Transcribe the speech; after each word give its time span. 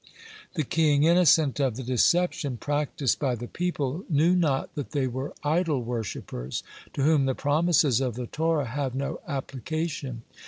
The 0.55 0.63
king, 0.63 1.03
innocent 1.03 1.59
of 1.59 1.75
the 1.75 1.83
deception 1.83 2.57
practiced 2.57 3.19
by 3.19 3.35
the 3.35 3.45
people, 3.47 4.03
knew 4.09 4.35
not 4.35 4.73
that 4.73 4.93
they 4.93 5.05
were 5.05 5.35
idol 5.43 5.83
worshippers, 5.83 6.63
to 6.93 7.03
whom 7.03 7.27
the 7.27 7.35
promises 7.35 8.01
of 8.01 8.15
the 8.15 8.25
Torah 8.25 8.65
have 8.65 8.95
no 8.95 9.19
application. 9.27 10.23